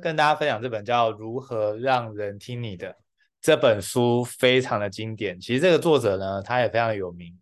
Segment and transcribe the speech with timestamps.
[0.00, 2.90] 跟大家分享这本叫《如何让人听你的》
[3.40, 5.38] 这本书，非常的经典。
[5.38, 7.32] 其实这个作者呢，他也非常有名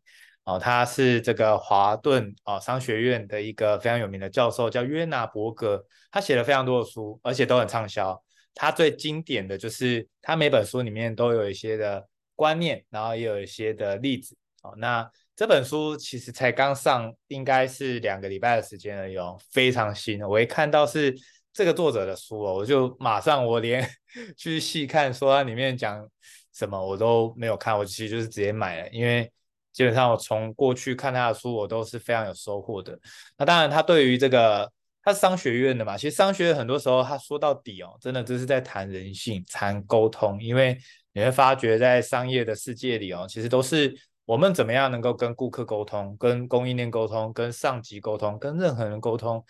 [0.44, 5.82] 哦，他是这个华顿哦商学院的一个非常有名的教授，叫约纳伯格。
[6.10, 8.22] 他写了非常多的书，而且都很畅销。
[8.54, 12.06] 他最经典的就是他每本书里面都有一些的
[12.36, 14.74] 观念，然后也有一些的例子哦。
[14.76, 20.22] 那这本书其实才刚上，应该是两个礼拜的时间而已哦，非常新。
[20.22, 21.12] 我一看到是
[21.54, 23.88] 这个作者的书哦，我就马上我连
[24.36, 26.06] 去细看，说它里面讲
[26.52, 29.32] 什么我都没有看，我其实就是直接买了，因为
[29.72, 32.98] 基本上我从过去看他的书，我都是非常有收获的。
[33.38, 34.70] 那当然，他对于这个
[35.02, 40.76] 他商学院的嘛，其实商学院很多时候他说到底哦，真的就是在谈人性、谈沟通，因为
[41.12, 43.96] 你会发觉在商业的世界里哦，其实都是。
[44.26, 49.44] 我们怎么样能够跟顾客沟通、跟供应链沟通、跟上级沟通、跟任何人沟通？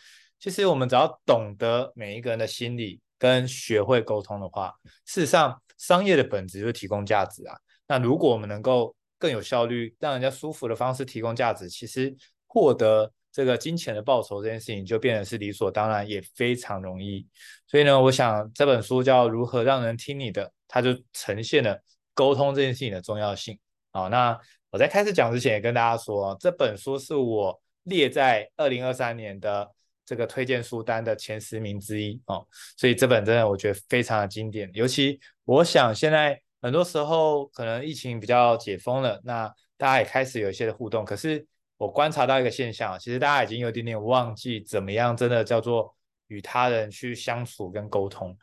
[0.45, 4.75] 其实我们只要懂得每一个人的心理，跟学会沟通的话，
[5.07, 7.57] 事实上商业的本质就是提供价值啊。
[7.88, 12.15] 那如果我们能够更有效率、让人家舒服的方式提供价值，其实
[12.46, 17.27] 获得这个金钱的报酬这件事情就变得是理所当然，也非常容易。
[17.66, 21.80] 所以呢，我想这本书叫《如何让人听你的》，它就呈现了
[22.13, 23.59] 沟通这件事情的重要性。
[23.93, 24.38] 好，那。
[24.71, 29.71] 我在开始讲之前也跟大家说，这本书是我列在二零二三年的
[30.05, 34.71] 这个推荐书单的前十名之一哦，所以这本真的我觉得非常的经典。
[34.74, 41.46] 尤其我想现在很多时候可能疫情比较解封了，那大家也开始有一些的互动，可是
[41.77, 45.95] 我观察到一个现象，其实大家已经有点点忘记怎么样真的叫做
[46.29, 48.37] 与他人去相处跟沟通。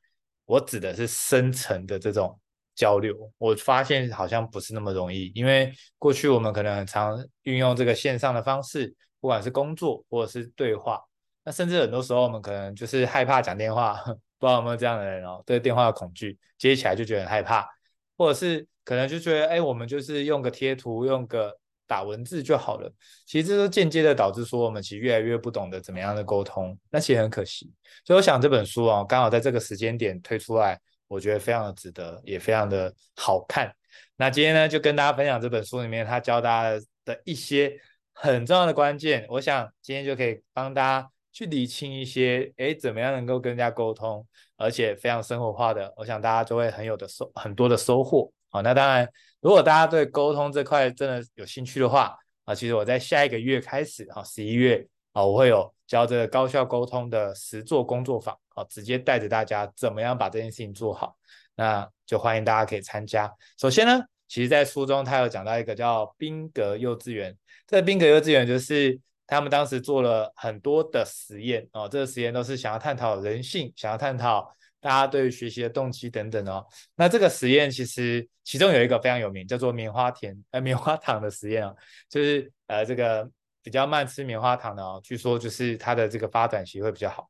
[0.46, 2.38] 我指的是深层的这种。
[2.74, 11.00] 交流，我发现好像不是那么容易，因为过去我们可能很常运用这个线上的方式，不管是工作或者是对话，
[11.44, 13.94] 那甚至很多时候我们可能就是害怕讲电话，
[14.38, 17.68] 不知道有没有这样的人哦，对电话的恐惧，接起来就觉得很害怕，
[18.18, 21.56] 或者是可能就觉得，哎，我们就是用个贴图，用个
[21.88, 22.92] 打文字就好了。
[23.26, 27.72] 其实这都间接的导致说，我们其实越来越不懂得怎么样的沟通，那其实很可惜。
[28.06, 30.80] 所以我想这本书哦，刚好在这个时间点推出来。
[31.08, 33.70] 我觉得非常的值得，也非常的好看。
[34.16, 37.78] 那今天呢，就跟大家分享这本书里面他教大家的一些
[38.14, 39.26] 很重要的关键。
[39.28, 44.26] 我想今天就可以帮大家去理清一些，哎，怎么样能够跟人家沟通，
[44.58, 45.94] 而且非常生活化的。
[45.98, 48.32] 我想大家就会很有的收很多的收获。
[48.50, 49.08] 好，那当然，
[49.40, 58.38] 如果大家对沟通这块真的有兴趣的话，啊，其实我在下一个月开始，啊，十一月，啊，我会有教这个高效沟通的实作工作坊。
[58.54, 61.16] 啊，直接带着大家怎么样把这件事情做好，
[61.56, 63.34] 那就欢迎大家可以参加。
[63.58, 67.34] 首先呢，其实在书中他有讲到一个叫宾格幼稚园，
[67.66, 69.00] 这个宾格幼稚园就是
[69.32, 76.66] 他们当时做了很多的实验哦，这个实验都是想要探讨人性，想要探讨大家对于学习的动机等等哦。
[76.96, 81.74] 那这个实验其实其中有一个非常有名，叫做棉花田呃棉花糖的实验哦，
[82.10, 83.26] 就是呃这个
[83.64, 87.30] 比较慢吃棉花糖的哦，据说就是它的这个发展其实会比较好。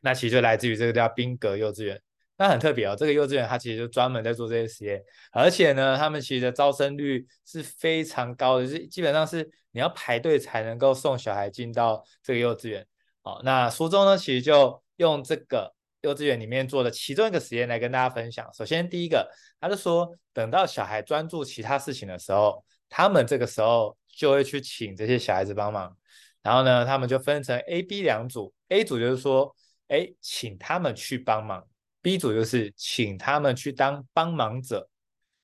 [0.00, 2.00] 那其实就来自于这个叫宾格幼稚园，
[2.38, 2.94] 那很特别哦。
[2.96, 5.02] 这个幼稚园它其实就专门在做这些实验，
[5.32, 12.86] 而且呢，他们其实的招生率是非常高的，就是基本上是你要排队才能够送小孩进到这个幼稚园。
[13.22, 18.48] 好，那书中呢，其实就用这个幼稚园里面做的其中一个实验来跟大家分享。
[18.52, 19.28] 首先第一个，
[19.60, 25.96] 他就说，等到小孩专注其他事情的时候，他们这个时候就会去请这些小孩子帮忙。
[26.42, 29.54] 然后呢，他们就分成 A、B 两组，A 组就是说。
[29.88, 31.64] 哎，请他们去帮忙。
[32.06, 34.88] B 组就是请他们去当帮忙者，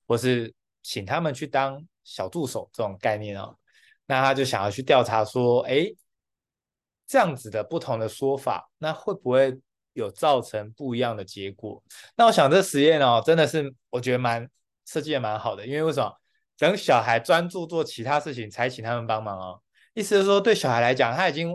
[0.06, 3.58] 或是请他们去当小助手这种概念哦。
[4.06, 5.92] 那他就想要去调查说，哎，
[7.04, 9.58] 这样子的不同的说法，那会不会
[9.94, 11.82] 有造成不一样的结果？
[12.14, 14.48] 那我想这实验哦，真的是我觉得蛮
[14.86, 16.16] 设计的蛮好的，因为为什么？
[16.56, 19.60] 等小孩专注做其他事情才请他们帮忙哦。
[19.94, 21.52] 意思是说，对小孩来讲，他已经。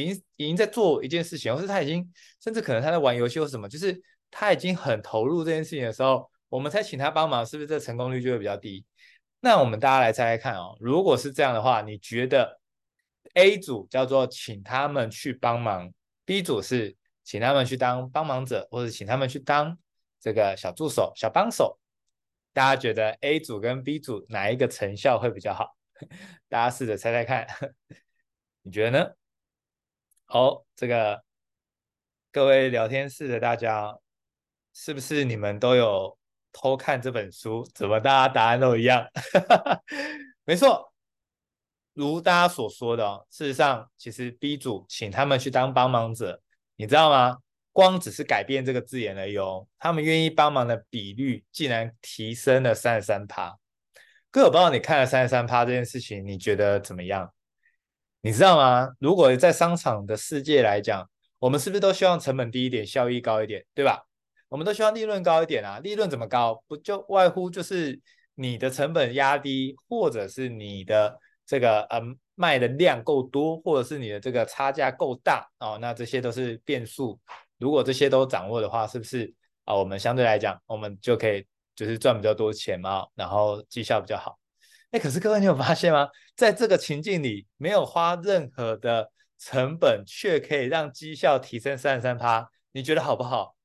[0.00, 2.12] 已经已经在做一件事情，或是他已经
[2.42, 3.98] 甚至可能他在玩游戏或什么，就是
[4.30, 8.84] 他已经很投入这件事情的时候，我们才请他帮忙，是不是这成功率就会比较低？
[9.40, 12.60] 那我们大家来猜猜看哦，如果是这样的话，你觉得
[13.34, 15.92] A 组叫做请他们去帮忙
[16.24, 19.78] ，B 组是请他们去当帮忙者，或者请他们去当
[20.20, 21.78] 这个小助手、小帮手，
[22.52, 25.76] 大家觉得 A 组跟 B 组哪一个成效会比较好？
[26.48, 27.46] 大家试着猜猜看，
[28.62, 29.10] 你觉得呢？
[30.28, 31.22] 好，这个
[32.32, 33.96] 各位聊天室的大家，
[34.74, 36.18] 是不是你们都有
[36.52, 37.64] 偷看这本书？
[37.72, 39.06] 怎么大家答案都一样？
[40.44, 40.92] 没错，
[41.94, 46.42] 如大家所说的哦，事实上，其实 B 组请他们去当帮忙者，
[46.74, 47.38] 你知道吗？
[47.70, 53.56] 光只是改变这个字眼而已哦，他们愿意帮忙的比率竟然提升了三十三趴。
[54.32, 57.32] 哥，我不知道你看了三十三趴这件事情，你觉得怎么样？
[58.26, 58.88] 你知道吗？
[58.98, 61.08] 如果在商场的世界来讲，
[61.38, 64.02] 我们是不是都希望成本低一点，效益高一点，对吧？
[64.48, 65.78] 我们都希望利润高一点啊。
[65.78, 66.60] 利润怎么高？
[66.66, 68.00] 不就外乎就是
[68.34, 75.78] 你的成本压低，或者是你的这个嗯卖的量够多，或者是你的这个差价够大哦。
[75.80, 77.16] 那这些都是变数。
[77.58, 79.32] 如果这些都掌握的话，是不是
[79.66, 79.76] 啊？
[79.76, 81.46] 我们相对来讲，我们就可以
[81.76, 84.36] 就是赚比较多钱嘛，然后绩效比较好。
[84.98, 86.08] 可是各位，你有发现吗？
[86.36, 93.56] 在这个情境里，没有花任何的成本，却可以让绩效提升三十三趴，你觉得好不好？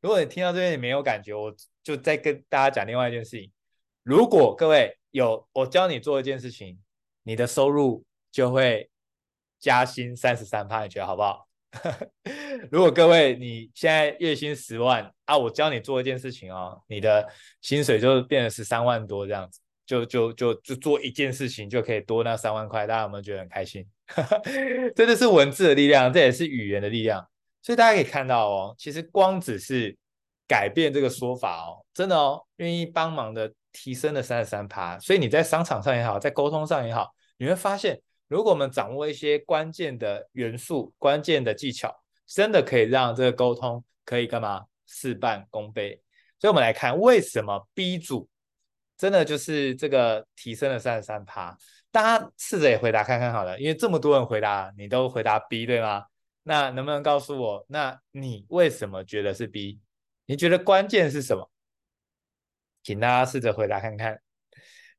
[0.00, 3.50] 如果你听到这边你没有感觉，我就再跟大家讲另外一件事情。
[4.02, 6.78] 如果各位有我教你做一件事情，
[7.22, 8.90] 你的收入就会
[9.58, 11.48] 加薪三十三趴，你觉得好不好？
[12.70, 17.28] 如果各位你现在月薪十万啊，我教你做一件事情哦，你的
[17.60, 23.86] 薪水就变成十三万多这样子，就就就就做一件事情就可以多那三万块，大家有没有觉得很开心？
[24.94, 27.26] 这就是文字的力量，这也是语言的力量，
[27.62, 29.96] 所以大家可以看到哦，其实光只是
[30.46, 38.00] 改变这个说法哦，真的哦，愿意帮忙的提升了三十三趴，所以你在商场上也好，在沟通上也好，你会发现。
[38.28, 41.94] 如果我们掌握一些关键的元素、关键的技巧，
[42.26, 44.64] 真的可以让这个沟通可以干嘛？
[44.84, 46.02] 事半功倍。
[46.40, 48.28] 所以，我们来看为什么 B 组
[48.96, 51.56] 真的就是这个提升了三十三趴。
[51.90, 56.04] 大家试着也回答看看好了，因为这么多人回答，你都回答 B 对吗？
[56.42, 59.80] 那能不能告诉我，那你为什么觉得是 B？
[60.26, 61.50] 你觉得关键是什么？
[62.82, 64.20] 请大家试着回答看看，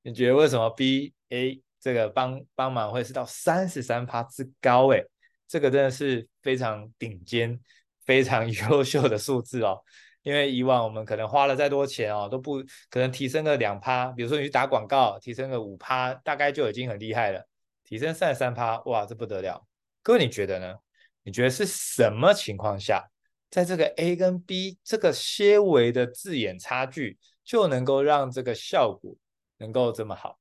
[0.02, 1.62] 你觉得为什么 B A？
[1.80, 5.06] 这个帮帮忙会是到三十三趴之高诶，
[5.48, 7.58] 这个真的是非常顶尖、
[8.04, 9.82] 非常 优秀的数字哦。
[10.28, 14.08] 因为以往我们可能花了再多钱哦，都不可能提升个两趴。
[14.08, 17.48] 比如说你去打广告，提升个五趴，大概就已经很厉害了。
[17.86, 19.66] 提升三十三趴，哇，这不得了！
[20.04, 20.76] 各位你觉得呢？
[21.24, 23.10] 你觉得是什么情况下，
[23.50, 29.16] 在这个 A 跟 B 这个些微的字眼差距，就能够让这个效果
[29.60, 30.38] 能够这么好？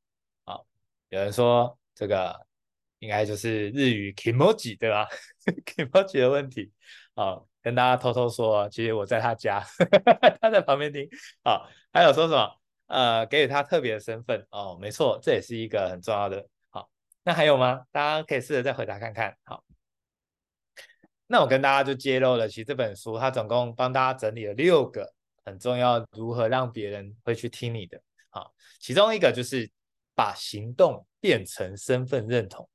[1.10, 2.34] 有人说这个
[2.98, 5.06] 应该就是日语 kimoji 对吧？
[5.64, 6.72] kimoji 的问题
[7.14, 9.60] 啊，跟大家偷偷说，其实我在他家，
[10.40, 11.04] 他在旁边听
[11.42, 11.66] 啊。
[11.92, 12.48] 还有说什么？
[12.86, 16.46] 呃，给予他特别的身份哦，没错，这也是一个很重要的。
[16.70, 16.88] 好，
[17.24, 17.82] 那还有吗？
[17.90, 19.36] 大家可以试着再回答看看。
[19.42, 19.64] 好，
[21.26, 25.12] 那我跟大家就揭露了，其实这本书它总共帮大家整理了六个
[25.44, 28.00] 很重要，如何让别人会去听你的。
[28.30, 29.68] 好，其中一个就是。
[30.18, 32.66] 把行动变成身份认同，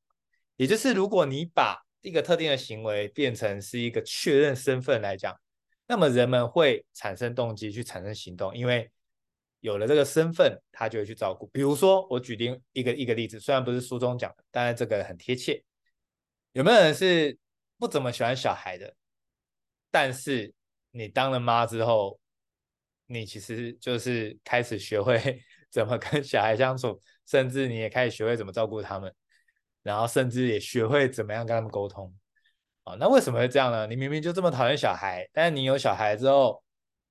[0.57, 5.35] 也就是如果你把一个特定的行为变成是一个确认身份来讲，
[5.87, 8.89] 那么人们会产生动机去产生行动，因为
[9.59, 11.47] 有了这个身份，他就会去照顾。
[11.47, 15.63] 比如说，我举定一个一个例子，虽然不是书中讲的，但是这个很贴切。
[16.53, 17.37] 有没有人是
[17.77, 18.95] 不怎么喜欢小孩的？
[19.89, 20.53] 但是
[20.91, 22.19] 你当了妈之后，
[23.05, 26.99] 你其实就是开始学会 怎么跟小孩相处。
[27.27, 29.13] 甚至你也开始学会怎么照顾他们，
[29.83, 32.13] 然后甚至也学会怎么样跟他们沟通。
[32.83, 33.85] 啊，那为什么会这样呢？
[33.85, 36.63] 你明明就这么讨厌小孩，但是你有小孩之后，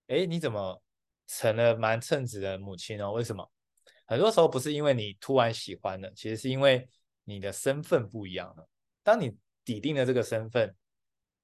[0.09, 0.83] 哎，你怎么
[1.29, 3.11] 成了蛮称职的母亲呢？
[3.13, 3.49] 为什么？
[4.07, 6.89] 很多时候不是因为你突然喜欢了，其实是因为
[7.25, 8.69] 你的身份不一样了。
[9.05, 10.75] 当你拟定了这个身份，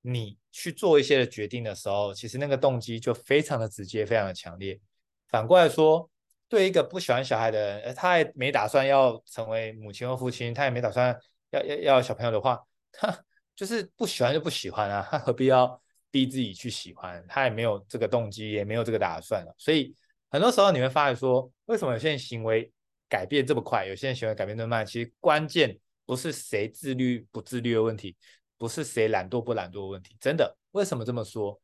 [0.02, 4.80] 你去做一些的决定的时候，其实那个动机就非常的直接，非常的强烈。
[5.28, 6.11] 反过来说。
[6.49, 11.17] 对一个不喜欢小孩的人，他也没打算要成为母亲或父亲，他也没打算
[11.50, 12.61] 要要要小朋友的话，
[12.93, 13.17] 他
[13.55, 17.25] 就是不喜欢就不喜欢啊，他何必要逼自己去喜欢？
[17.29, 19.55] 他也没有这个动机，也没有这个打算了。
[19.59, 19.95] 所以
[20.31, 22.71] 很多时候你会发现说，为什么有些人行为
[23.09, 24.87] 改变这么快，有些人行为改变这么慢？
[24.87, 28.17] 其实关键不是谁自律不自律的问题，
[28.57, 30.17] 不是谁懒惰不懒惰的问题。
[30.21, 31.61] 真的，为什么这么说？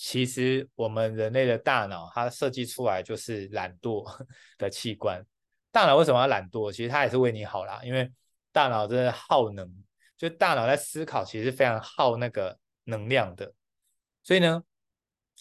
[0.00, 4.06] 其实我们人类的大脑，它设计出来就是懒惰
[4.56, 5.20] 的器官。
[5.72, 6.70] 大脑为什么要懒惰？
[6.70, 8.08] 其实它也是为你好啦，因为
[8.52, 9.68] 大脑真的耗能，
[10.16, 13.52] 就大脑在思考，其实非常耗那个能量的。
[14.22, 14.62] 所以呢，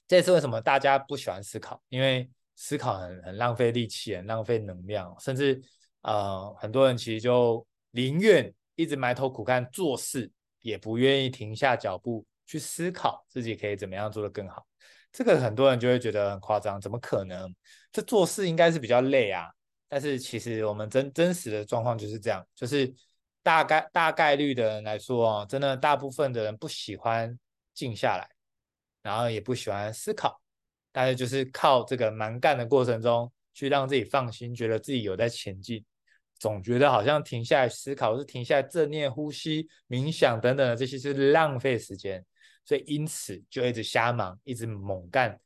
[0.08, 5.62] 这也是为什么大家不喜欢思考，因为思考很很浪费力气，很浪费能量，甚至
[6.02, 12.26] 呃很多人其实就宁愿一直埋头苦干做事，也不愿意停下脚步。
[12.48, 14.66] 去思考自己可以怎么样做得更好，
[15.12, 17.54] 这个很多人就会觉得很夸张，怎么可能？
[17.92, 19.48] 这做事应该是比较累啊。
[19.90, 22.94] 但是其实我们真真实的状况就是这样，就是
[23.42, 27.38] 大概大概率的人来说哦，真的大部分的人不喜欢
[27.74, 28.30] 静下来，
[29.02, 30.42] 然后也不喜欢思考，
[30.92, 35.82] 但是就是靠这个蛮干的过程中去让自己放心，觉得自己有在前进，
[36.38, 42.26] 总觉得好像停下来思考是停下来正念呼吸、冥想等等的这些是浪费时间，
[42.68, 45.40] 所以因此就一直瞎忙，一直猛干、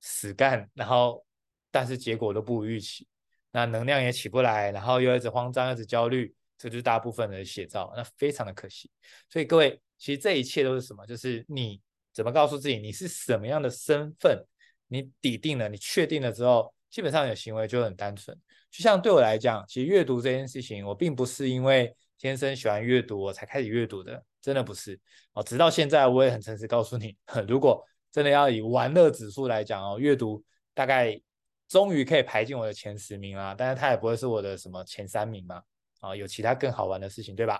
[0.00, 1.26] 死干，然后
[1.72, 3.08] 但是结果都不如预期，
[3.50, 8.88] 那能量也起不来，然后又一直慌张、一直焦虑，这就是大部分的写照，那非常的可惜。
[9.28, 11.04] 所以各位，其实这一切都是什么？
[11.06, 11.80] 就是你。
[12.12, 14.42] 怎么告诉自己你是什么样的身份？
[14.88, 18.34] 你底定了，你确定了之后，基本上你的行为就很单纯。
[18.70, 24.98] 就像对我来讲，其实阅读这件事情，我并不是因为天生喜欢阅读我才开始阅读的，真的不是。
[25.32, 27.16] 哦，直到现在我也很诚实告诉你，
[27.48, 30.42] 如果真的要以玩乐指数来讲哦，阅读
[30.74, 31.20] 大概
[31.68, 35.62] 终于可以排进我的前十名啦，但是它也不会是我的什么前三名嘛。
[36.00, 37.58] 啊，有其他更好玩的事情，对吧？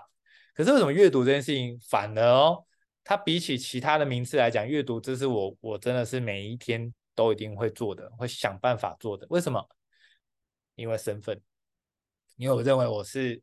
[0.53, 2.63] 可是为什么阅读这件事情反而哦？
[3.03, 9.25] 它比起其他的名次来讲，阅读这是我我真的是每一天都一定会做的，会想办法做的。
[9.29, 9.67] 为什么？
[10.75, 11.41] 因为身份，
[12.35, 13.41] 因为我认为我是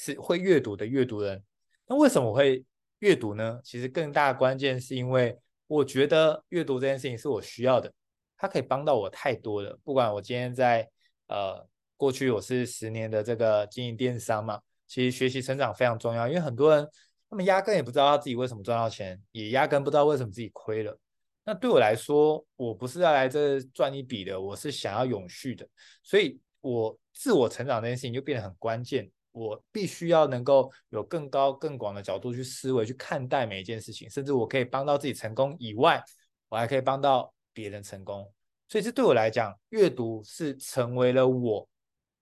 [0.00, 1.42] 是会阅读的阅读人。
[1.86, 2.64] 那为什么我会
[3.00, 3.60] 阅读呢？
[3.62, 7.92] 其实更大关键是因为我觉得阅读这件事情是我需要的，
[8.38, 9.78] 它可以帮到我太多了。
[9.84, 10.88] 不管我今天在
[11.26, 16.88] 呃过去我是十年的这个经营电商嘛，其实学习成长非常重要，因为很多人。
[17.32, 20.98] 他们压根也不知道他自己为什么赚到钱，也压根不知道为什么自己亏了。
[21.44, 25.64] 那对我来说，我不是要来这赚一笔的，我是想要永续的。
[26.02, 29.08] 所以，我自我成长这件事情就变得很关键。
[29.32, 36.02] 我必须要能够有更高、更广的角度去思维、去看待每一件事情，甚至我可以帮到自己成功以外，
[36.48, 38.30] 我还可以帮到别人成功。
[38.68, 41.68] 所以，这对我来讲，阅读是成为了我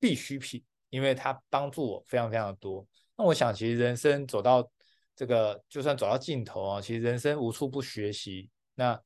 [0.01, 2.87] 必需品，因为它帮助我非常非常多。
[3.17, 4.67] 那我想，其实人生走到
[5.15, 8.49] 这个就算走到尽头啊，其实人生无处不学习。
[8.75, 8.99] 那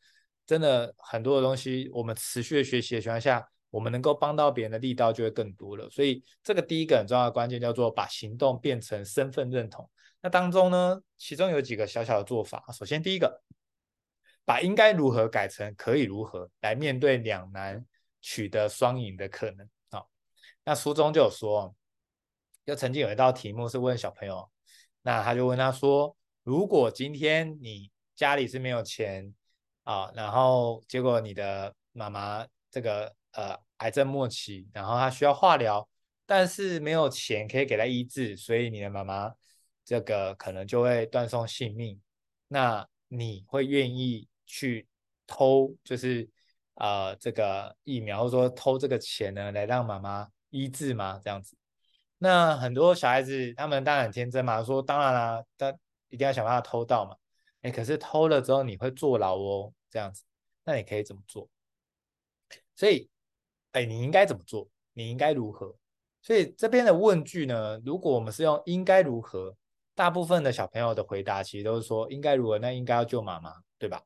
[0.47, 5.89] 真的很多的东西，我们持续的学习的情况下，我们能够帮到别人的力道就会更多了。
[5.91, 9.89] 所以这个第一个很重要的关键叫做把行动变成身份认同。
[10.21, 12.65] 那当中呢，其中有几个小小的做法。
[12.73, 13.43] 首先第一个，
[14.45, 17.85] 把应该如何改成可以如何，来面对两难，
[18.21, 19.69] 取得双赢的可能。
[19.91, 20.09] 好，
[20.65, 21.75] 那书中就有说，
[22.65, 24.49] 就曾经有一道题目是问小朋友。
[25.03, 29.35] 那他就问他说：“如果今天你家里是没有钱
[29.83, 35.89] 啊，然后结果你的妈妈这个呃癌症末期，然后他需要化疗，
[36.27, 39.33] 但是没有钱可以给他医治，所以你的妈妈
[39.85, 42.01] 这个可能就会断送性命。
[42.49, 44.87] 那你会愿意去
[45.27, 46.29] 偷就是
[46.75, 51.21] 呃这个疫苗，或者说偷这个钱呢，来让妈妈医治吗？
[51.23, 51.57] 这样子？”
[52.19, 55.77] 那很多小孩子，他们当然很天真嘛，说当然啦，他
[56.09, 57.17] 一定要想办法偷到嘛。
[57.63, 60.23] 哎，可是偷了之后你会坐牢哦，这样子，
[60.65, 61.49] 那你可以怎么做？
[62.75, 63.09] 所以，
[63.73, 64.69] 哎，你应该怎么做？
[64.93, 65.75] 你应该如何？
[66.21, 69.57] 所以这边的问句呢，如果我们是用应该如何，
[69.95, 74.01] 大部分的小朋友的回答其实都是说应该如何，那应该要救妈妈，对吧？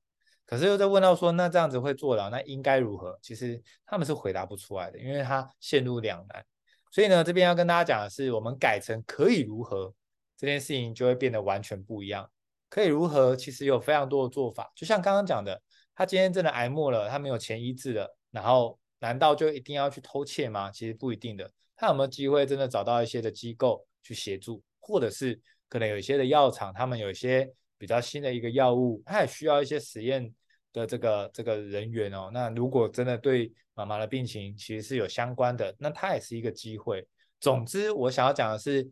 [0.46, 3.18] 可是又在问到说，那这样子会坐牢，那应该如何？
[3.20, 6.44] 其实他们是回答不出来的，因为他陷入两难。
[6.92, 9.92] 所以呢，这边要跟大家讲的是，我们改成可以如何
[10.37, 12.30] 这件事情就会变得完全不一样。
[12.68, 14.70] 可以如何，其实有非常多的做法。
[14.75, 15.61] 就像刚刚讲的，
[15.94, 20.70] 他今天真的挨末了，他没有钱医治了，然后难道就一定要去偷窃吗？
[20.70, 21.50] 其实不一定的。
[21.76, 25.38] 他有没有机会真的找到一些的机构去协助，或者是
[25.68, 30.32] 可能有一些的药厂，他们有一些比较新的一个药物，他也需要一些实验
[30.72, 32.30] 的这个这个人员哦。
[32.32, 37.06] 那如果真的对妈妈的病情其实是有相关的，那它也是一个机会。
[37.38, 38.90] 总之，我想要讲的是，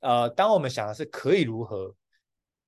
[0.00, 1.94] 呃，当我们想的是可以如何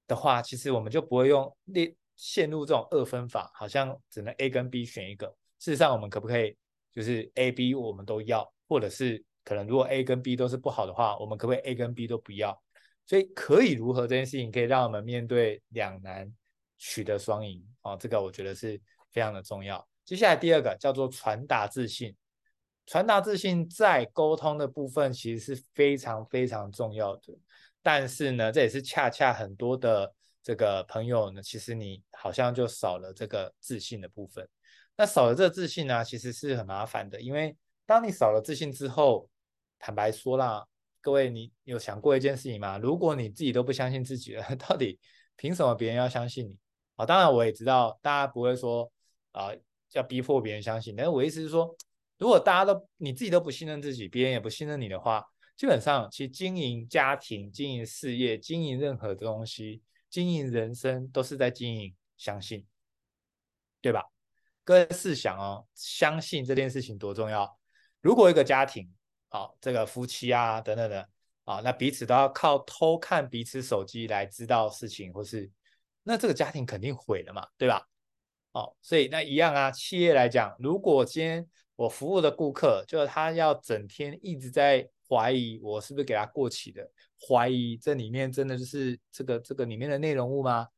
[0.06, 5.34] 的话，其实我们就不会用列陷入这种二分法，好像只能 A 跟 B 选一个。
[5.58, 6.54] 事实上，我们可不可以
[6.94, 12.62] 就是 A、B 我们都要，或者是可能如果 A 跟 B 都是不好的话，我们可不可以 A 跟 B 都不要？
[13.06, 16.32] 所以，可以如何这件事情可以让我们面对两难，
[16.78, 18.80] 取得双赢啊，这个我觉得是
[19.12, 19.86] 非常的重要。
[20.06, 22.16] 接下来第二个叫做传达自信，
[22.86, 27.34] 传达自信在沟通的部分其实是非常非常重要的，
[27.82, 34.48] 但是呢，这也是恰恰很多的这个朋友呢，其实你好像就少了这个自信的部分。
[34.96, 39.28] 那少了这自信呢，其实是很麻烦的，因为当你少了自信之后，
[39.78, 40.66] 坦白说啦，
[41.00, 42.78] 各位你有想过一件事情吗？
[42.78, 44.98] 如果你自己都不相信自己了， 到底
[45.36, 46.58] 凭什么别人要相信你？
[46.96, 48.90] 啊，当然我也知道大家不会说
[49.32, 49.50] 啊。
[49.92, 51.72] 要逼迫别人相信，但是我意思是说，
[52.18, 55.24] 如果大家都你自己都不信任自己，别人也不信任你的话，
[55.56, 62.66] 基本上其实经营家庭、经营事业、经营任何的东西、经营人生，都是在经营相信。
[63.80, 64.02] 对吧？
[64.64, 67.58] 各位试想哦，相信这件事情多重要。
[68.00, 68.90] 如果一个家庭，
[69.28, 71.06] 啊，这个夫妻啊等等的
[71.44, 75.50] 啊，那彼此都要靠偷看彼此手机来知道事情，或是
[76.02, 77.86] 那这个家庭肯定毁了嘛，对吧？
[78.52, 86.90] 哦，所以那一样啊，企业来讲，如果今天我服务的顾客，就是他要整天一直在怀疑我是不是给他过期的，
[87.28, 90.68] 怀疑这里面真的就是这个这个里面的内容物吗？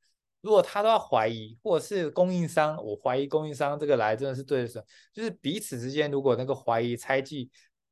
[0.40, 7.50] 如果他都要怀疑，或者是供应商，我怀疑供应商这个来真的是对的时候，就是彼此之间如果那个怀疑猜忌，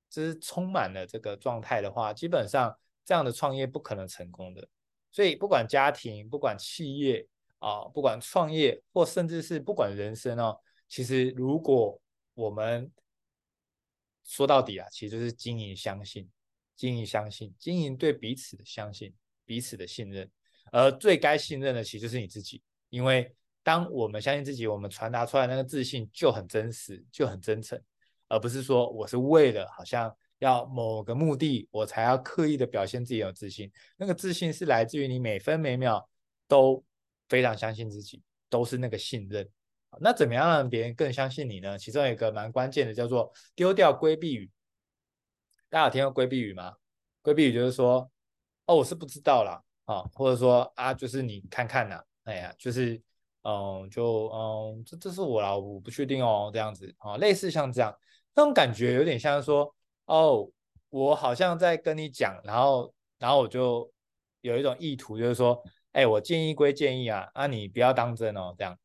[0.08, 4.68] 就是充满了这个状态的话，基本上这样的创业不可能成功的。
[5.10, 7.26] 所以不管家庭，不管企业。
[7.60, 11.98] 啊，不管创业或甚至是不管人生哦，其实如果
[12.34, 12.92] 我们
[14.22, 16.30] 说到底啊，其实就是经营相信，
[16.76, 19.14] 经营相信，经营对彼此的相信，
[19.46, 20.30] 彼此的信任。
[20.72, 27.80] 而最该信任的其实就是你自己，因为当我们相信自己，我们传达出来那个自信就很真实，就很真诚，
[28.28, 33.70] 而不是说我是为了好像要某个目的，我才要刻意的表现自己有自信。
[33.96, 36.08] 那个自信是来自于你每分每秒
[36.48, 36.84] 都。
[37.26, 39.48] 非常相信自己，都是那个信任。
[39.98, 41.76] 那怎么样让别人更相信你呢？
[41.78, 44.50] 其中有一个蛮关键的，叫做丢掉规避语。
[45.70, 46.74] 大家有听过规避语吗？
[47.22, 48.08] 规避语就是说，
[48.66, 53.00] 哦，我是不知道啦，啊，或者说啊，就是你看看呐，哎呀，就是
[53.42, 57.94] 嗯，就嗯，这这是我啦，我不确定哦，这样子啊，类似像这样，
[58.34, 59.74] 那种感觉有点像说，
[60.06, 60.48] 哦，
[60.90, 63.90] 我好像在跟你讲，然后然后我就
[64.40, 65.62] 有一种意图，就是说。
[65.94, 68.76] 哎，我建议归建议啊，啊，你不要当真哦，这样，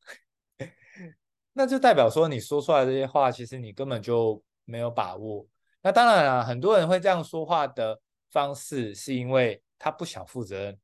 [1.52, 5.44] 那就代表说你说出来这些话，其实你根本就没有把握。
[5.82, 10.78] 那当然了，很多人会这样说话的方式，是因为他不想负责任，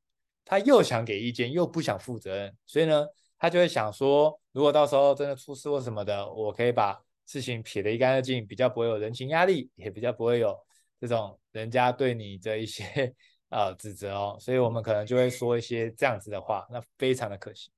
[0.46, 3.06] 他又想给意见，又不想负责任，所以呢，
[3.38, 10.56] 他就会想说，如果到时候真的出事或什么的，我可以把事情撇得一干二净，比较不会有人情压力，也比较不会有
[10.98, 13.14] 这种人家对你的一些。
[13.48, 17.70] 呃，指责哦，所以我们可能就会说一些这样子的话，那非常的可惜。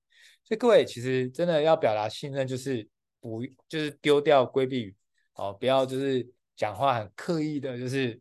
[0.42, 2.88] 所以各位其实真的要表达信任，就是
[3.20, 4.96] 不就是丢掉规避
[5.35, 6.26] 哦，不要就是
[6.57, 8.18] 讲话很刻意的，就是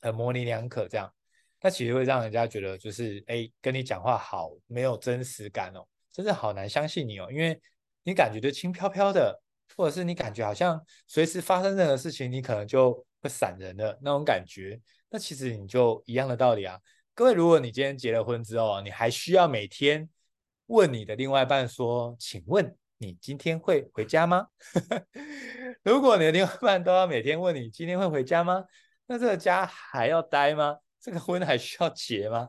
[0.00, 1.12] 很模棱两可这样。
[1.62, 7.58] 那其实会让人家觉得就是哎，跟你讲话好没有真实感哦，真的好难相信你哦，因为
[8.02, 9.40] 你感觉就轻飘飘的，
[9.76, 14.80] 或者是你感觉好像随时发生任何事情，你可能就会闪人的那种感觉。
[15.08, 16.78] 那其实你就一样的道理啊，
[17.14, 20.08] 各位，如果你今天结了婚之后，你还需要每天
[20.66, 24.46] 问你的另外一半说，请问你今天会回家吗？
[25.84, 28.64] 如果你的另外一半都要每天问你今天会回家吗？
[29.06, 30.78] 那这个家还要待吗？
[31.02, 32.48] 这个婚还需要结吗？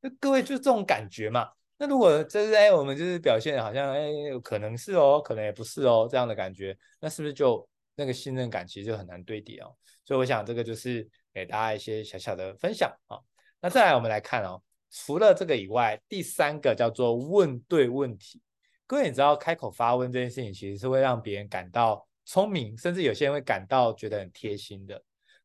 [0.00, 1.48] 那各位就这种感觉嘛。
[1.78, 4.10] 那如果这是哎，我们就是表现好像哎，
[4.42, 9.74] 可能是哦，可能也不是哦，这样的感觉，那是不是就那个信任感其实就很难堆叠哦？
[10.04, 11.08] 所以我想这个就是。
[11.34, 13.16] 给大家一些小小的分享啊，
[13.58, 18.38] 那再来我们来看哦，除了这个以外，第三个叫做问对问题。
[18.86, 25.02] 各位你知道开口发问这件事情其实是会让别人感到聪明，甚至有些人会感到觉得很贴心的。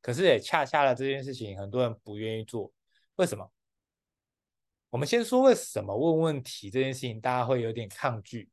[0.07, 2.71] 可是也恰恰了这件事情，很多人不愿意做。
[3.17, 3.51] 为什么？
[4.89, 8.49] 我们先说为什么问问题这件事情大家会有点抗拒。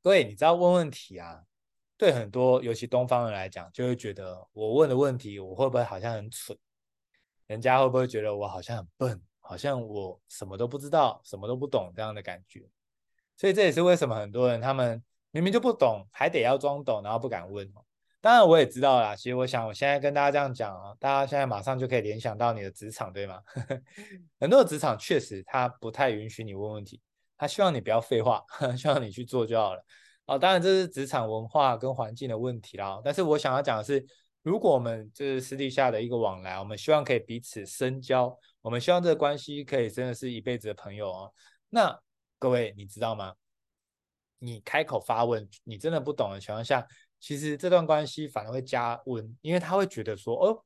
[0.00, 1.42] 各位你知道问问题啊？
[1.96, 6.56] 对很多，尤其东方人来讲，就会觉得我问的问题，我会不会好像很蠢？
[7.48, 12.64] 人家会不会觉得我好像很笨，好像我什么都不知道，什么都不懂这样的感觉？
[13.36, 17.68] 所以这也是为什么很多人他们明明就不懂，还得要装懂，然后不敢问。
[18.22, 23.42] 当然我也知道啦，其实我想我现在跟大家这样讲啊，大家现在马上就可以联想到你的职场，对吗？
[24.38, 27.00] 很多的职场确实他不太允许你问问题，
[27.36, 28.40] 他希望你不要废话，
[28.78, 29.84] 希望你去做就好了。
[30.26, 33.00] 哦，当然这是职场文化跟环境的问题啦。
[33.04, 34.06] 但是我想要讲的是，
[34.42, 41.32] 如果我们就是私底下的一个往来，我们希望可以彼此深交，我们希望这个关系可以真的是一辈子的朋友哦。
[41.68, 41.98] 那
[42.38, 43.34] 各位你知道吗？
[44.38, 46.86] 你开口发问，你真的不懂的情况下，
[47.22, 50.64] 其实这段关系反而会加温，因为他会觉得说，哦，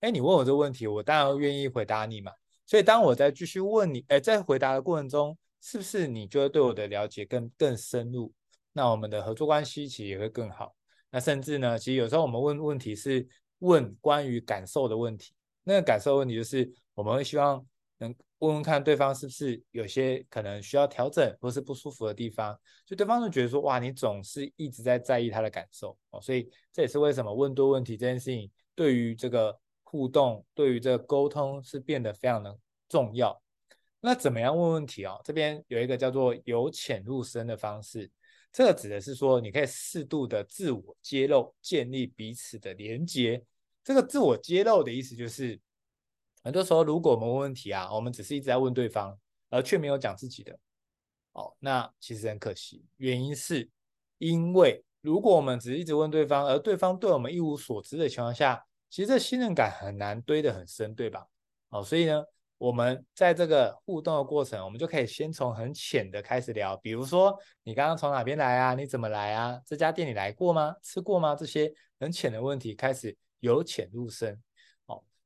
[0.00, 2.30] 哎，你问我这个问题，我当然愿意回答你嘛。
[2.66, 8.30] 所以当我在继续问你，哎，在回答的过程中，是不是你就会对我的了解更更深入？
[8.74, 10.74] 那我们的合作关系其实也会更好。
[11.10, 13.26] 那甚至呢，其实有时候我们问问题是
[13.60, 15.32] 问关于感受的问题。
[15.62, 17.64] 那个感受问题就是我们会希望
[17.96, 18.14] 能
[18.44, 26.20] 问问看对方是不是有些可能需要调整或是不舒服的地方，就对方就觉得说哇，你总是一直在在意他的感受哦。
[26.20, 32.56] 所以这也是为什么问多问题这件事情对于这个互动、对于这个沟通是变得非常的
[32.88, 33.40] 重要。
[34.00, 35.16] 那怎么样问问题啊？
[35.24, 38.10] 这边有一个叫做由浅入深的方式。
[38.52, 43.42] 这个指的是说，你可以适度的自我揭露，建立彼此的连接。
[43.82, 45.58] 这个自我揭露的意思就是，
[46.44, 49.18] 很多时候如果我们问问题啊，我们只是一直在问对方，
[49.50, 50.56] 而却没有讲自己的，
[51.32, 52.84] 哦，那其实很可惜。
[52.98, 53.68] 原因是
[54.18, 61.26] 因为如果我们只是一直问对方，而对方对我们一无所知的情况下，其实这信任感很难堆得很深，对吧？
[61.70, 62.22] 哦，所以呢。
[62.56, 68.74] 我们在这个互动的过程，我们就可以先从很浅的开始聊，比如说你刚刚从哪边来啊？
[68.74, 69.60] 你怎么来啊？
[69.66, 70.74] 这家店你来过吗？
[70.80, 71.34] 吃过吗？
[71.34, 74.40] 这些很浅的问题开始由浅入深。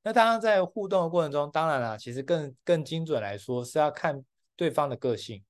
[0.02, 4.24] 那当然在互动的过程中，当然了，其实更更精准来说是要看
[4.56, 5.44] 对方的个性。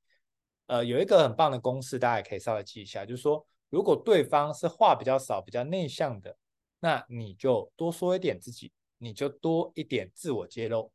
[0.67, 6.37] 呃，有一个很棒的公式，大家也可以稍微记一下，就是说，如果对方是话比较少、比较内向的，
[6.81, 10.93] 那你就多说一点自己，你就多一点自我揭露。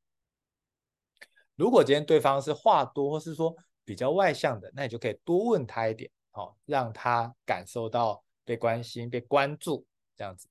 [1.55, 9.85] 如果今天对方是话多，或是说比较外向的，那你就可以多问他一点，好，让他感受到被关心、被关注
[10.15, 10.47] 这样子，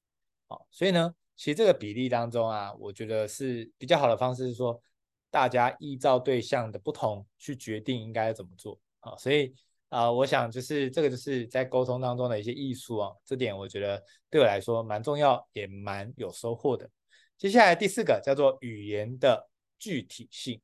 [0.48, 4.80] 好，所以呢，其实这个比例当中啊，我觉得是比较好的方式是说，
[5.30, 9.54] 大家依照对象的不同去决定应该怎么做，啊，所以
[9.88, 16.88] 啊，我想就是这个就是在沟通当中的一些艺术啊，这点我觉得对我来说蛮重要，也蛮有收获的。
[17.36, 20.60] 接下来第四个叫做语言的具体性。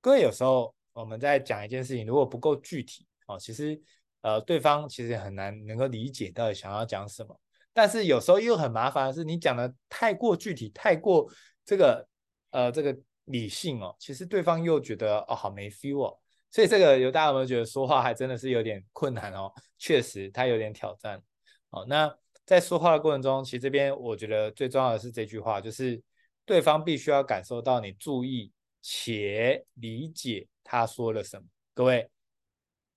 [0.00, 3.78] 各位有时候我们在讲一件事情，如果不够具体啊，其实
[4.22, 7.38] 呃对方其实很难能够理解到底想要讲什么。
[7.74, 11.30] 但是有时候又很麻烦的是，你讲的太过具体，太过
[11.66, 12.08] 这个
[12.52, 16.18] 呃这个理性哦，其实对方又觉得哦好没 feel 哦。
[16.50, 19.52] 所以这个有大家有没有觉得说话还真的是有点困难哦？
[19.76, 21.20] 确实它有点挑战
[21.68, 21.84] 哦。
[21.86, 22.10] 那
[22.46, 26.00] 在说话的过程中，其实这边我觉得最重要的是这句话，就是
[26.46, 28.50] 对方必须要感受到你注意。
[28.86, 32.06] 且理解他说了什么，各位，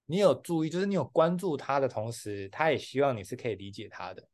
[0.06, 4.28] 你有注意，就是你有关注他的同时，他也希望你是可以理解他的。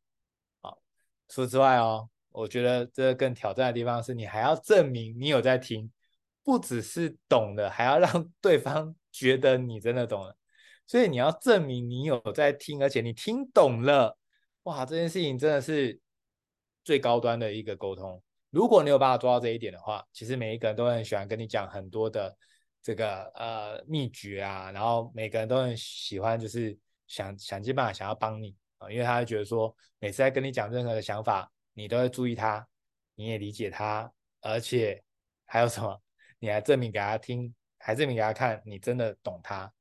[1.28, 5.90] 除此之外哦，我觉得这更挑战的地方是你还要证明你有在听，
[6.42, 10.36] 不只是懂了，还要让对方 觉得你真的懂了。
[10.86, 14.18] 所以你要证明你有在听，而且你听懂了，
[14.64, 15.98] 哇，这件事情真的是
[16.84, 18.22] 最高端的一个沟通。
[18.50, 22.36] 如果你有办法做到这一点的话，其实每一个人都很喜欢跟你讲很多的
[22.82, 28.54] 这个呃秘诀啊，然后每个人都很喜欢，就是想想尽办法想要帮你
[28.90, 32.66] 因为他会觉得说，每次在跟你讲任何的想法，你都会注意他，
[33.14, 35.02] 你也理解他，而且
[35.44, 36.00] 还有什么，
[36.38, 39.72] 你还证明给他听，还证明给他看，你真的懂他。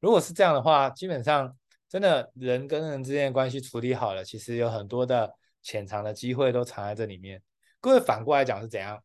[0.00, 1.56] 如果是这样的话，基本上
[1.88, 7.42] 真的人跟人之间的关系处理好了，其实有很多的潜藏的机会都藏在这里面。
[7.80, 9.02] 各位反过来讲是怎样？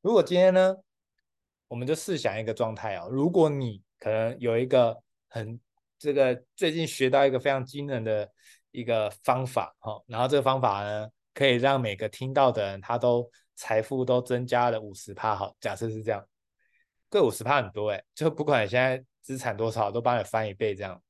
[0.00, 0.76] 如果今天呢，
[1.68, 5.60] 我们就试想一个状态哦，如果你可能有一个很
[5.98, 8.32] 这个最近学到一个非常惊人的
[8.70, 16.26] 一个方法哈，然后这个方法呢，可以让每个听到的人他都财富都增加了五十趴，好，假设是这样，
[17.08, 21.02] 各五十趴很多哎，就不管你现在资产多少，都帮你翻一倍这样。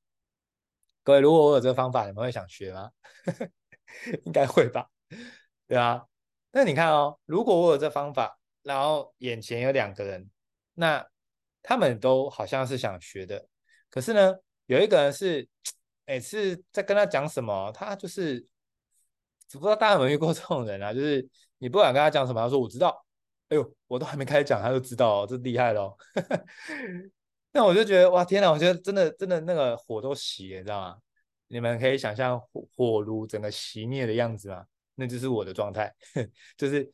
[1.03, 2.91] 各位，如果我有这个方法，你们会想学吗？
[4.25, 4.87] 应该会吧，
[5.67, 6.05] 对啊。
[6.51, 10.29] 那你看哦，如果我有这方法，然后眼前有两个人，
[10.73, 11.05] 那
[11.63, 13.47] 他们都好像是想学的，
[13.89, 15.47] 可是呢，有一个人是
[16.11, 18.45] 每次在跟他讲什么，他就是，
[19.47, 20.93] 只不知道大家有没有遇过这种人啊？
[20.93, 21.25] 就是
[21.57, 23.01] 你不管跟他讲什么，他说我知道，
[23.47, 25.97] 哎呦，我都还没开始讲，他就知道哦，这厉害咯。
[27.53, 30.97] 那我就觉得哇，天哪，我觉得真的真的那个火都熄了，你知道吗？
[31.47, 34.65] 你们可以想象火火炉整个熄灭的样子吗？
[34.95, 35.95] 那就是我的状态，
[36.57, 36.91] 就是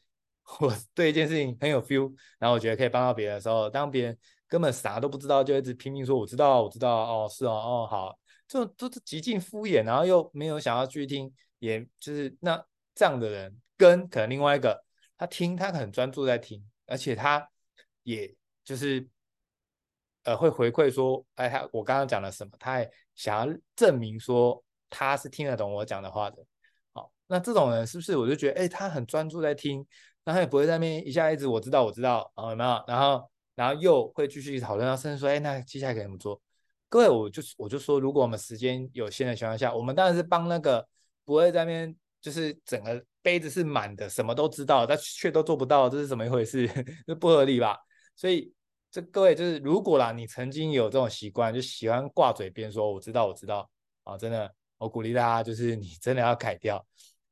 [0.60, 8.16] 我对一件事情很有 feel，然后我觉得可以帮到别人的时候，当别人根本啥都不知道，就一直拼命说我知道，我知道，哦，是哦，哦，好，
[8.48, 12.64] 这都是极尽敷衍，然后又没有想要去听，也就是那
[12.96, 14.84] 这样的人，跟可能另外一个
[15.18, 17.50] 他听，他很专注在听，而且他
[18.04, 18.34] 也
[18.64, 19.06] 就是
[20.24, 26.38] 呃会回馈说，哎，他我刚刚讲了什么，他也想要证明说他是听得懂我讲的话的。
[26.94, 29.86] 好那这种人是不是我就觉得，哎，他很专注在听，
[30.24, 32.84] 然后他也不会在那边一下一直我知道我知道，啊有没有？
[32.88, 36.42] 然后然后又会继续讨论，到甚至说，哎，那接下来该怎么做？
[36.90, 40.88] 各位，我就我就说，如果我们时间有限的情况下，我们当然是帮那个
[41.26, 46.66] 不会在那边就是整个杯子是满的，什么都知道，但却都做不到，这是怎么一回事？
[47.06, 47.78] 这不合理吧？
[48.16, 48.54] 所以
[48.90, 53.70] 这各位就是，如果啦，你曾经有这种习惯，就喜欢挂嘴边说我知道我知道
[54.04, 56.86] 啊，真的，我鼓励大家，就是你真的要改掉。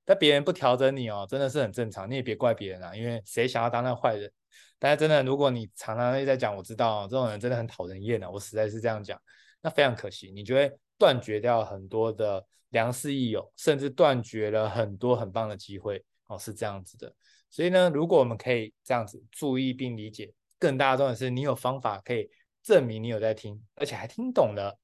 [0.03, 4.29] 但别人不调整你哦，真的是很正常，你也别怪别人啊，因为谁想要当那坏人？
[4.77, 9.19] 但是真的，如果你常常在讲，我知道这种人真的很讨人厌的，我实在是这样讲，
[9.65, 17.11] 那非常可惜，你就会断绝掉很多的良师益友，甚至断绝了很多很棒的机会哦，是这样子的。
[17.49, 22.29] 所以呢，如果我们可以这样子注意并理解，更大的重点是你有方法可以
[22.61, 24.77] 证明你有在听，而且还听懂了，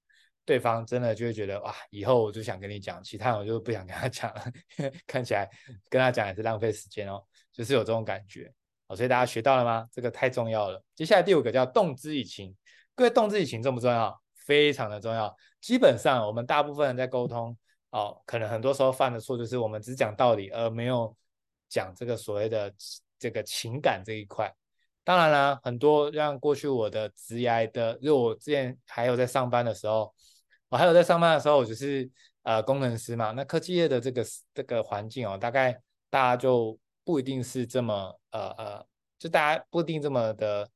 [0.45, 4.43] 对方真的就会觉得哇，以后我就想跟你讲，其他我就不想跟他讲了，
[5.05, 5.47] 看起来
[5.89, 8.51] 跟他讲也是浪费时间哦，就是有这种感觉。
[8.87, 9.87] 好，所以大家学到了吗？
[9.91, 10.83] 这个太重要了。
[10.95, 12.55] 接下来第五个叫动之以情，
[12.95, 14.20] 各位动之以情重不重要？
[14.45, 15.35] 非常的重要。
[15.59, 17.55] 基本上我们大部分人在沟通
[17.91, 21.15] 哦，可能很多时候犯的错就是我们只讲道理，而没有
[21.69, 22.73] 讲这个所谓的
[23.19, 24.53] 这个情感这一块。
[25.03, 30.13] 当然啦，很多像过去我的职涯的，因为我之前还有在上班的时候，
[30.69, 32.09] 我还有在上班的时候，我就是
[32.43, 33.31] 呃工程师嘛。
[33.31, 35.73] 那科技业的这个这个环境哦，大概
[36.09, 38.85] 大家就不一定是这么呃呃，
[39.17, 40.69] 就大家不一定这么的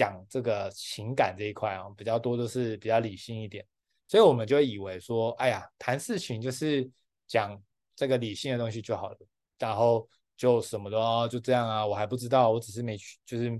[0.00, 3.66] 讲这个情感这一块啊，比较多都是比较理性一点，
[4.08, 6.88] 所以我们就以为说，哎呀，谈事情就是
[7.26, 7.60] 讲
[7.94, 9.18] 这个理性的东西就好了，
[9.58, 10.08] 然后。
[10.40, 13.50] 就什么的哦，就这样啊，我还不知道，我只是没去，就是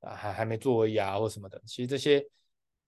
[0.00, 1.60] 啊还还没做而已啊，或什么的。
[1.66, 2.24] 其实这些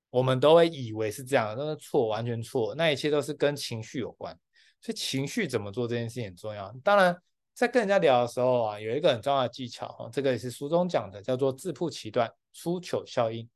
[0.09, 2.75] 我们都会以为是这样，但是错，完全错。
[2.75, 4.35] 那一切都是跟情绪有关，
[4.81, 6.75] 所以情绪怎么做这件事情很重要。
[6.83, 7.15] 当然，
[7.55, 13.49] 在跟人家聊的时候啊，有一个很重要的技巧哈，这个也是书中讲的，叫做自曝其短，出糗效应。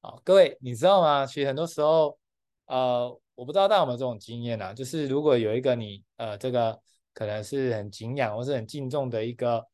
[0.00, 1.24] 啊，各位你知道吗？
[1.24, 2.18] 其实很多时候，
[2.66, 6.80] 呃，我不知道大家有没有这种经验啊，就是如果有一个你呃这个。
[7.18, 9.66] 可能是很敬仰或是很敬重的一个，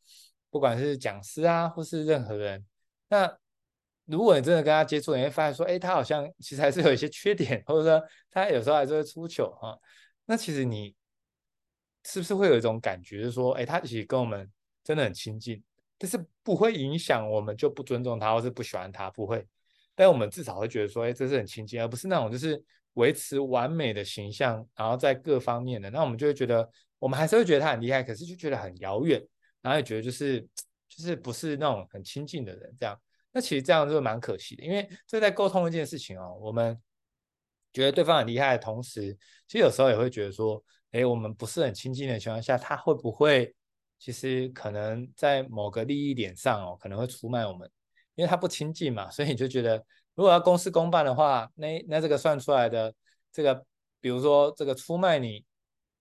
[0.48, 2.64] 不管是讲师啊，或是任何人。
[3.08, 3.36] 那
[4.04, 9.76] 如果你真的跟他接触，你会发现说，哎，他好像其实还是有一些缺点，或者说他有时候还是会出糗哈。
[10.24, 10.94] 那其实你
[12.04, 14.50] 是不是会有一种感觉，就是说，哎，他其实跟我们
[14.82, 15.62] 真的很亲近，
[15.98, 19.46] 但是不会影响我们就不尊重他，或是不喜欢他，不会。
[19.94, 22.62] 但我们至少会觉得说，哎，这是很亲近，而不是那种就是
[22.94, 26.68] 维持完美的形象，然后在各方面的，那我们就会觉得。
[27.02, 29.20] 我们还是会觉得他很厉害，可是就觉得很遥远，
[29.60, 30.40] 然后也觉得就是
[30.88, 32.96] 就是不是那种很亲近的人这样。
[33.32, 36.80] 那其实这样就蛮可惜的，因为这在沟通一件事情哦，我们
[37.72, 39.12] 觉得对方很厉害的同时，
[39.48, 40.62] 其实有时候也会觉得说，
[40.92, 43.54] 哎，我们不是很亲近的情况下，他会不会
[43.98, 47.70] 其实可能在某个利益点上哦，可能会出卖我们，
[48.14, 49.76] 因为他不亲近嘛，所以你就觉得
[50.14, 52.94] 如果要公事公办的话，那那这个算出来的
[53.32, 53.66] 这个，
[54.00, 55.44] 比如说这个出卖你。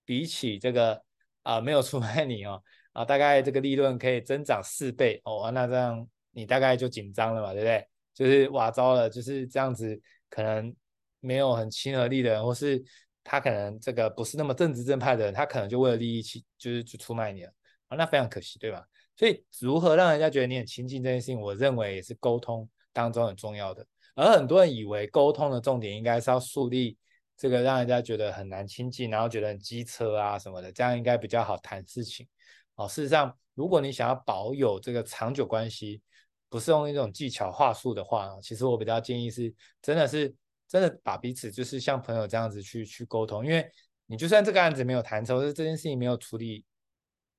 [0.04, 1.02] 比起这个
[1.44, 7.88] 啊、没有出卖你哦，啊，大概这个利润可以增长四倍哦，那这样你大概就紧张了嘛，对不对？
[8.14, 10.76] 就是哇糟了，就是这样子，可能
[11.22, 12.84] 没有很亲和力的人，或是
[13.24, 17.52] 他可能这个不是那么正直正派的人，他可能就为了利益去，就是去出卖你了
[17.88, 18.86] 啊，那非常可惜，对吧？
[19.16, 23.86] 所以如何让人家觉得你很亲近这件事情，我认为也是沟通当中很重要的。
[24.16, 26.98] 而很多人以为沟通的重点应该是要树立。
[27.38, 32.28] 这个让人家觉得很难亲近，然后觉得很机车啊什么的，这样应该比较好谈事情。
[32.76, 36.04] 哦，事实上，如果你想要保有这个长久关系，
[36.50, 40.32] 不是用一种技巧话术的话，其实我比较建议是，真的是
[40.72, 43.70] 真的把彼此就是像朋友这样子去去沟通，因为
[44.06, 46.64] 你就算这个案子没有谈成，或者这件事情没有处理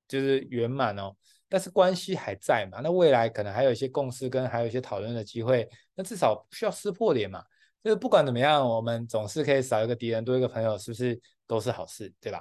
[0.07, 1.15] 就是圆满哦，
[1.49, 7.43] 但是关系还在嘛，那未来可能还有一些共识跟还有一些讨论的机会，那至少不需要撕破脸嘛。
[7.83, 12.39] 就是不管怎么样，我们总是可以少一个敌人，多一个朋友，是不是都是好事，对吧？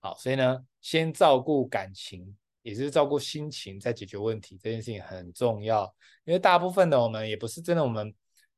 [0.00, 5.84] 好，所以呢，先照顾感情，也是照顾心情，再解决问题，这件事情很重要。
[6.24, 8.12] 因为大部分的我们也不是真的，我们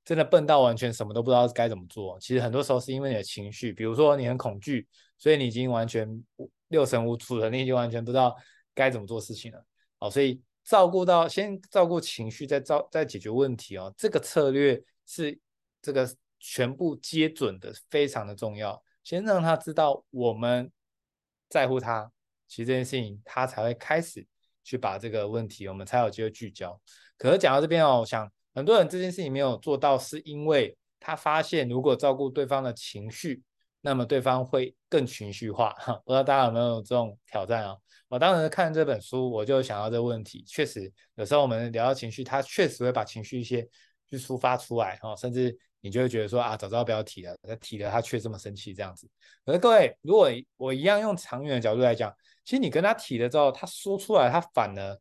[0.05, 2.19] 真的笨到完全什么都不知道该怎么做。
[2.21, 4.87] 其实很多时候是因为你的情绪，比如说你很恐惧，
[5.19, 6.09] 所以你已经完全
[6.69, 8.37] 六神无主了，你已经完全不知道
[8.75, 9.65] 该怎么做事情了。
[9.99, 13.93] 好，所以照顾到先照顾情绪，再照再解决问题哦。
[13.97, 15.38] 这个策略是
[15.81, 16.09] 这个。
[16.45, 20.73] 全部接准的非常的重要，先让他知道我们
[21.49, 22.11] 在乎他，
[22.49, 24.27] 其实这件事情他才会开始
[24.65, 26.77] 去把这个问题，我们才有机会聚焦。
[27.17, 33.43] 可是讲到这边哦，我想很多人这件事情没有做到，是因为他发现如果照顾对方的情绪，
[33.81, 35.75] 那么对方会更情绪化。
[36.05, 37.77] 不知道大家有没有这种挑战啊？
[38.09, 43.67] 我当时看这本书，我就想到这个问题，确实有时候我们聊到情绪，他确实会把情绪一些
[44.11, 45.59] 去抒发出来哈，甚至。
[45.85, 49.11] 你就会觉得说啊，早知道不要提了，他提了，他却这么生气这样子。
[49.45, 54.97] 可是各位，如果我一样用长远的角度来讲，其实你跟他提了之后，他说出来，他反而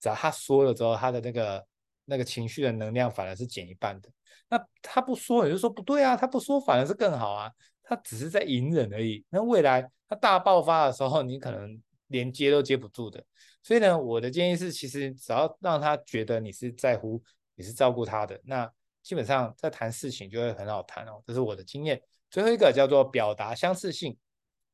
[0.00, 1.62] 只要他说了之后，他的那个
[2.04, 4.08] 那个情绪的能量反而是减一半的。
[4.48, 7.50] 那他不说，你就说不对啊，他不说反而是更好啊，
[7.82, 9.24] 他只是在隐忍而已。
[9.28, 13.24] 那未来他大爆发的时候，你可能连接都接不住的。
[13.62, 17.22] 所以呢，我的建议是，其实只要让他觉得你是在乎，
[17.54, 18.70] 你是照顾他的，那。
[19.02, 22.00] 基本上在谈事情就会很好谈哦，这是我的经验。
[22.30, 24.16] 最后一个叫做表达相似性，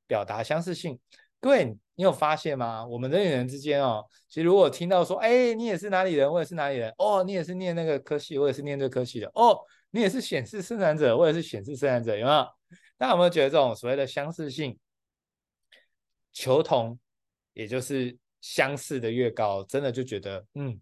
[0.06, 1.00] 表达相似性。
[1.40, 2.84] 各位，你有发现吗？
[2.86, 9.56] 我们人与人之间哦，其实如果听到说，哎，你也是哪里人，我也是哪里人，哦，你也是念那个科系，我也是念这个科系的，哦，
[9.90, 12.48] 你也是显示生产者，我也是显示生产者，有没有？
[12.96, 14.76] 大家有没有觉得这种所谓的相似性，
[16.32, 16.98] 求同，
[17.52, 20.80] 也就是相似的越高，真的就觉得，嗯。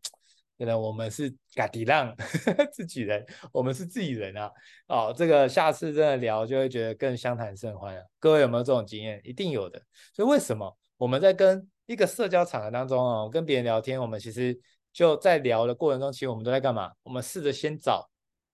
[0.59, 2.15] 可能我们是嘎迪浪
[2.73, 4.51] 自己人，我们是自己人啊！
[4.89, 8.03] 哦，这个下次真的聊就会觉得更相谈甚欢啊。
[8.19, 9.21] 各位有没有这种经验？
[9.23, 9.79] 一定有的。
[10.15, 14.59] 所以为什么我们在跟一个社交场合当中哦，跟别人聊天，我们其实
[14.95, 16.91] 就在聊的过程中，其实我们都在干嘛？
[17.03, 18.09] 我们试着先找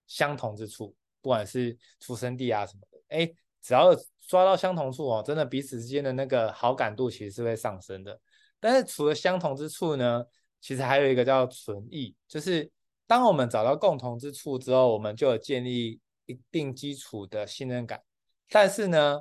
[0.09, 3.95] 相同之处，不管是出生地啊什么的，哎，只要
[4.27, 8.21] 抓到相同处哦，真的彼此之间的那个好感度其实是会上升的。
[8.59, 10.25] 但是除了相同之处呢？
[10.63, 12.71] 其实还有一个叫存异，就是
[13.07, 18.01] 当我们找到共同之处之后，我们就有建立一定基础的信任感。
[18.49, 19.21] 但是呢，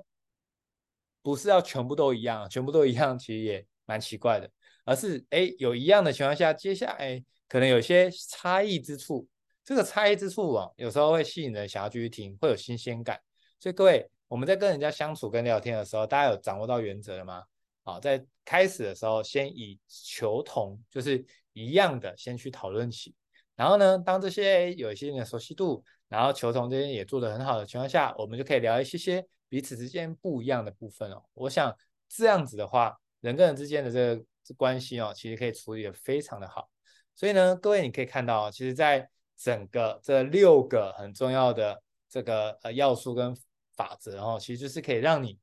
[1.22, 4.50] 不是要全部都一样，全部都一样其实也蛮奇怪的，
[4.86, 9.28] 而是哎有一样的情况下，接下来可能有些差异之处，
[9.66, 13.20] 这个差异之处啊，有时候会吸引人想要继续听，会有新鲜感。
[13.60, 17.44] 所以各位，我们在跟人家相处跟聊天的时候，大家有掌握到原则了吗？
[17.84, 21.24] 好，在开始的时候，先以求同，就是
[21.54, 23.14] 一样的，先去讨论起。
[23.56, 31.24] 然后呢，当这些有一些的熟悉度，然后求同这些也做得很好的情况下，我们就可以聊一些些彼此之间不一样的部分哦。
[31.34, 31.76] 我想
[32.10, 34.24] 这样子的话，人跟人之间的这个
[34.58, 36.70] 关系哦，其实可以处理得非常的好。
[37.16, 43.36] 所以呢，各位你可以看到，其实在整个这六个很重要的这个呃要素跟
[43.76, 45.38] 法则哦，其实就是可以让你。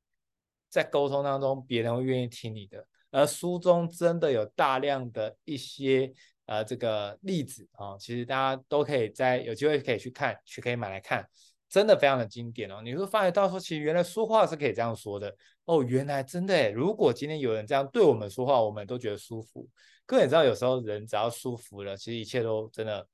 [0.68, 2.86] 在沟通当中，别人会愿意听你的。
[3.10, 6.12] 而书中真的有大量的一些
[6.44, 11.26] 呃这个例子啊、其实大家都可以在有机会可以去看，去可以买来看，
[11.70, 12.82] 真的非常的经典哦。
[12.82, 19.66] 你会发现到说，其实原来说话是可以这样说的哦，原来真的，如果今天有人这样对我们说话，我们都觉得舒服。
[20.04, 23.06] 各位也知道，有时候人只要舒服了，其实一切都真的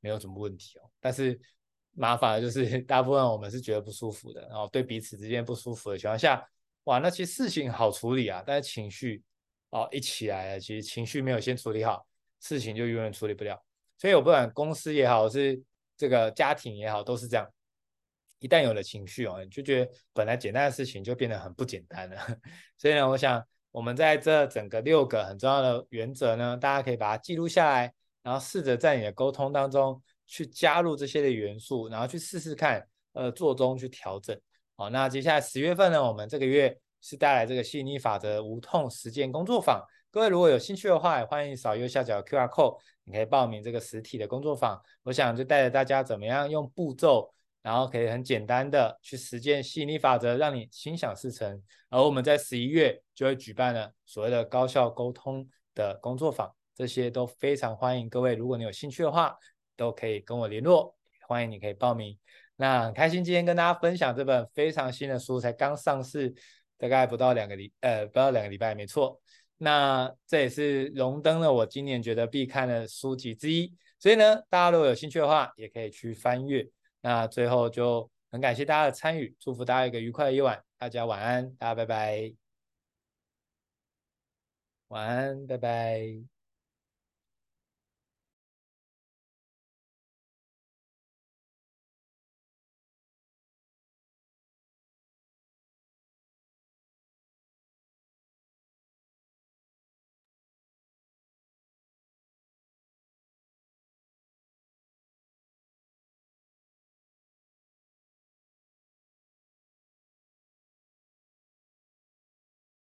[0.00, 0.82] 没有什么问题哦。
[1.00, 1.38] 但是
[1.92, 6.42] 麻烦的就是， 大部分我们是觉得不舒服的，然后对彼此之间不舒服的情况下。
[6.84, 9.22] 哇，那其实事情好处理啊，但是情绪
[9.70, 12.06] 哦一起来了，其实情绪没有先处理好，
[12.40, 13.62] 事情就永远处理不了。
[13.96, 15.60] 所以我不管公司也好，是
[15.96, 17.48] 这个家庭也好，都是这样。
[18.40, 22.16] 一旦有了情绪哦，你就觉得本来简单的事情就变得很不简单了。
[22.76, 27.90] 所以呢，我想我们在这整个六个很重要的原则呢，大家可以把它记录下来，
[28.22, 34.38] 然后试着在你的沟通当中去加入这些的元素，然后去试试看，呃，做中去调整。
[34.76, 39.80] 好，那接下来十月份呢，我们这个月是带来这个吸引力法则无痛实践工作坊。
[40.10, 44.82] 各位如果有兴趣的话，也欢迎扫右下角 QR code，你可以报名这个实体的工作坊。
[45.04, 47.32] 我想就带着大家怎么样用步骤，
[47.62, 51.62] 然后可以很简单的去实践吸引力法则，让你心想事成。
[51.88, 59.36] 而我们在十一月就会举办了所谓的高效沟通的工作坊，这些都非常欢迎各位，如果你有兴趣的话，
[59.76, 60.96] 都可以跟我联络，
[61.28, 62.18] 欢迎你可以报名。
[62.56, 66.32] 那很开心今天跟大家分享这本非常新的书，才刚上市，
[66.78, 69.20] 大概不到两个礼，呃，不到两个礼拜，没错。
[69.56, 73.74] 那这也是荣登了我今年觉得必看的书籍之一。
[73.98, 76.66] 所以呢，大家如果有兴趣的话，也可以去翻阅。
[77.00, 82.34] 那最后就很感谢大家的参与，祝福大家一个愉快的夜晚，大家晚安，大家拜拜，
[84.88, 86.33] 晚安，拜拜。